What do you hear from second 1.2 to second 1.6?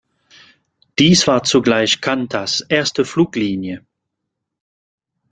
war